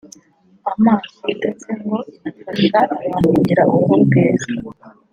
amaso 0.73 1.23
ndetse 1.37 1.67
ngo 1.79 1.97
inafasha 2.25 2.79
abantu 3.01 3.27
kugira 3.35 3.61
uruhu 3.71 3.93
rwiza 4.03 4.51